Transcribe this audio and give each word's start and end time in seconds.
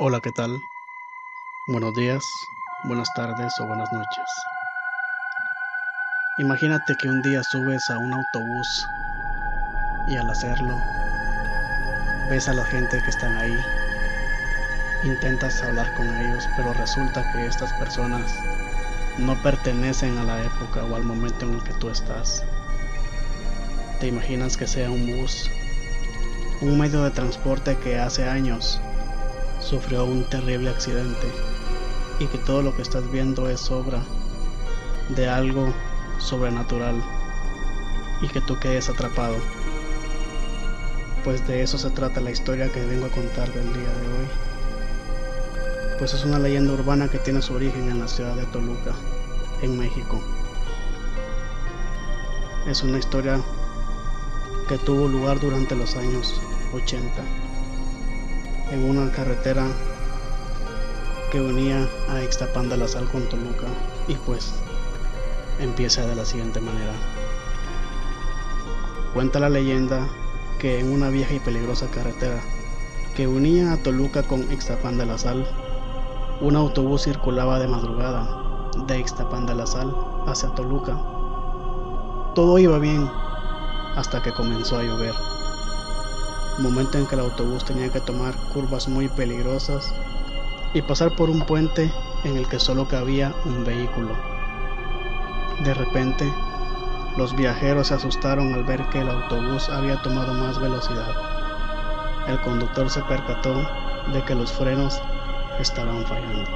Hola, 0.00 0.20
¿qué 0.20 0.30
tal? 0.30 0.62
Buenos 1.66 1.92
días, 1.94 2.24
buenas 2.84 3.12
tardes 3.14 3.52
o 3.58 3.66
buenas 3.66 3.92
noches. 3.92 4.30
Imagínate 6.38 6.94
que 6.94 7.08
un 7.08 7.20
día 7.20 7.42
subes 7.42 7.90
a 7.90 7.98
un 7.98 8.12
autobús 8.12 8.86
y 10.06 10.14
al 10.14 10.30
hacerlo 10.30 10.80
ves 12.30 12.48
a 12.48 12.54
la 12.54 12.64
gente 12.66 13.02
que 13.02 13.10
están 13.10 13.36
ahí. 13.38 13.58
Intentas 15.02 15.64
hablar 15.64 15.92
con 15.94 16.06
ellos, 16.06 16.48
pero 16.56 16.72
resulta 16.74 17.32
que 17.32 17.46
estas 17.46 17.72
personas 17.72 18.32
no 19.18 19.34
pertenecen 19.42 20.16
a 20.18 20.22
la 20.22 20.44
época 20.44 20.84
o 20.84 20.94
al 20.94 21.02
momento 21.02 21.44
en 21.44 21.54
el 21.54 21.64
que 21.64 21.74
tú 21.74 21.90
estás. 21.90 22.44
Te 23.98 24.06
imaginas 24.06 24.56
que 24.56 24.68
sea 24.68 24.92
un 24.92 25.18
bus, 25.18 25.50
un 26.60 26.78
medio 26.78 27.02
de 27.02 27.10
transporte 27.10 27.76
que 27.78 27.98
hace 27.98 28.28
años 28.28 28.80
sufrió 29.60 30.04
un 30.04 30.24
terrible 30.24 30.70
accidente 30.70 31.26
y 32.18 32.26
que 32.26 32.38
todo 32.38 32.62
lo 32.62 32.74
que 32.74 32.82
estás 32.82 33.10
viendo 33.10 33.48
es 33.48 33.70
obra 33.70 34.00
de 35.10 35.28
algo 35.28 35.72
sobrenatural 36.18 37.02
y 38.20 38.28
que 38.28 38.40
tú 38.40 38.58
quedes 38.58 38.88
atrapado. 38.88 39.36
Pues 41.24 41.46
de 41.46 41.62
eso 41.62 41.78
se 41.78 41.90
trata 41.90 42.20
la 42.20 42.30
historia 42.30 42.72
que 42.72 42.84
vengo 42.84 43.06
a 43.06 43.10
contar 43.10 43.52
del 43.52 43.72
día 43.72 43.82
de 43.82 44.08
hoy. 44.08 44.28
Pues 45.98 46.14
es 46.14 46.24
una 46.24 46.38
leyenda 46.38 46.72
urbana 46.72 47.08
que 47.08 47.18
tiene 47.18 47.42
su 47.42 47.54
origen 47.54 47.90
en 47.90 48.00
la 48.00 48.08
ciudad 48.08 48.36
de 48.36 48.46
Toluca, 48.46 48.92
en 49.62 49.78
México. 49.78 50.20
Es 52.66 52.82
una 52.82 52.98
historia 52.98 53.40
que 54.68 54.78
tuvo 54.78 55.08
lugar 55.08 55.40
durante 55.40 55.74
los 55.74 55.96
años 55.96 56.40
80 56.72 57.22
en 58.70 58.84
una 58.88 59.10
carretera 59.12 59.66
que 61.30 61.40
unía 61.40 61.88
a 62.08 62.88
Sal 62.88 63.08
con 63.10 63.28
Toluca 63.28 63.66
y 64.06 64.14
pues 64.14 64.52
empieza 65.60 66.06
de 66.06 66.14
la 66.14 66.24
siguiente 66.24 66.60
manera. 66.60 66.92
Cuenta 69.14 69.40
la 69.40 69.48
leyenda 69.48 70.06
que 70.58 70.80
en 70.80 70.92
una 70.92 71.08
vieja 71.08 71.34
y 71.34 71.40
peligrosa 71.40 71.86
carretera 71.90 72.40
que 73.16 73.26
unía 73.26 73.72
a 73.72 73.76
Toluca 73.78 74.22
con 74.22 74.50
Ixtapan 74.52 74.98
de 74.98 75.06
la 75.06 75.18
Sal, 75.18 75.46
un 76.40 76.56
autobús 76.56 77.04
circulaba 77.04 77.58
de 77.58 77.68
madrugada 77.68 78.70
de 78.86 78.98
Ixtapan 79.00 79.46
de 79.46 79.54
la 79.54 79.66
Sal 79.66 79.94
hacia 80.26 80.50
Toluca. 80.50 80.96
Todo 82.34 82.58
iba 82.58 82.78
bien 82.78 83.10
hasta 83.96 84.22
que 84.22 84.32
comenzó 84.32 84.78
a 84.78 84.82
llover 84.82 85.14
momento 86.58 86.98
en 86.98 87.06
que 87.06 87.14
el 87.14 87.20
autobús 87.20 87.64
tenía 87.64 87.90
que 87.90 88.00
tomar 88.00 88.34
curvas 88.52 88.88
muy 88.88 89.08
peligrosas 89.08 89.94
y 90.74 90.82
pasar 90.82 91.14
por 91.14 91.30
un 91.30 91.42
puente 91.42 91.90
en 92.24 92.36
el 92.36 92.48
que 92.48 92.58
solo 92.58 92.88
cabía 92.88 93.32
un 93.44 93.64
vehículo. 93.64 94.14
De 95.64 95.74
repente, 95.74 96.30
los 97.16 97.34
viajeros 97.34 97.88
se 97.88 97.94
asustaron 97.94 98.54
al 98.54 98.64
ver 98.64 98.84
que 98.90 99.00
el 99.00 99.08
autobús 99.08 99.68
había 99.68 100.00
tomado 100.02 100.34
más 100.34 100.60
velocidad. 100.60 101.12
El 102.28 102.40
conductor 102.40 102.90
se 102.90 103.02
percató 103.02 103.54
de 104.12 104.22
que 104.24 104.34
los 104.34 104.52
frenos 104.52 105.00
estaban 105.58 106.04
fallando. 106.06 106.50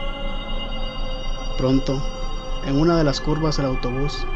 Pronto, 1.58 2.00
en 2.66 2.78
una 2.78 2.96
de 2.96 3.04
las 3.04 3.20
curvas 3.20 3.58
el 3.58 3.66
autobús 3.66 4.26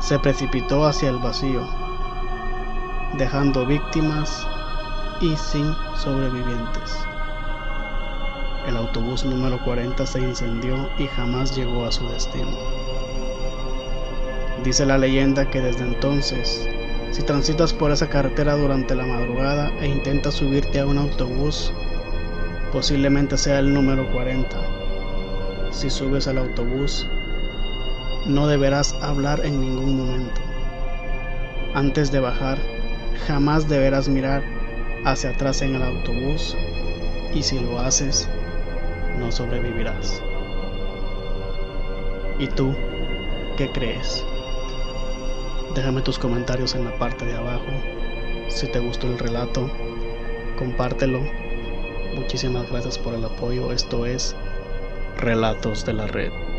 se 0.00 0.18
precipitó 0.18 0.86
hacia 0.86 1.08
el 1.08 1.18
vacío, 1.18 1.62
dejando 3.16 3.66
víctimas 3.66 4.46
y 5.20 5.36
sin 5.36 5.74
sobrevivientes. 5.96 6.98
El 8.66 8.76
autobús 8.76 9.24
número 9.24 9.62
40 9.64 10.04
se 10.06 10.20
incendió 10.20 10.90
y 10.98 11.06
jamás 11.06 11.56
llegó 11.56 11.86
a 11.86 11.92
su 11.92 12.08
destino. 12.08 12.50
Dice 14.64 14.84
la 14.84 14.98
leyenda 14.98 15.48
que 15.48 15.60
desde 15.60 15.84
entonces, 15.84 16.68
si 17.12 17.22
transitas 17.22 17.72
por 17.72 17.92
esa 17.92 18.08
carretera 18.08 18.56
durante 18.56 18.94
la 18.94 19.06
madrugada 19.06 19.70
e 19.80 19.86
intentas 19.86 20.34
subirte 20.34 20.80
a 20.80 20.86
un 20.86 20.98
autobús, 20.98 21.72
posiblemente 22.72 23.38
sea 23.38 23.60
el 23.60 23.72
número 23.72 24.10
40. 24.12 24.56
Si 25.70 25.88
subes 25.88 26.26
al 26.26 26.38
autobús, 26.38 27.06
no 28.26 28.48
deberás 28.48 28.94
hablar 29.00 29.46
en 29.46 29.60
ningún 29.60 29.96
momento. 29.96 30.40
Antes 31.74 32.10
de 32.10 32.18
bajar, 32.18 32.58
jamás 33.26 33.68
deberás 33.68 34.08
mirar 34.08 34.55
hacia 35.04 35.30
atrás 35.30 35.62
en 35.62 35.74
el 35.74 35.82
autobús 35.82 36.56
y 37.34 37.42
si 37.42 37.58
lo 37.58 37.78
haces, 37.78 38.28
no 39.18 39.30
sobrevivirás. 39.30 40.22
¿Y 42.38 42.48
tú 42.48 42.74
qué 43.56 43.70
crees? 43.70 44.24
Déjame 45.74 46.02
tus 46.02 46.18
comentarios 46.18 46.74
en 46.74 46.84
la 46.84 46.98
parte 46.98 47.24
de 47.26 47.34
abajo. 47.34 47.66
Si 48.48 48.66
te 48.66 48.78
gustó 48.78 49.06
el 49.06 49.18
relato, 49.18 49.70
compártelo. 50.58 51.20
Muchísimas 52.14 52.70
gracias 52.70 52.98
por 52.98 53.14
el 53.14 53.24
apoyo. 53.24 53.72
Esto 53.72 54.06
es 54.06 54.34
Relatos 55.18 55.84
de 55.84 55.92
la 55.92 56.06
Red. 56.06 56.55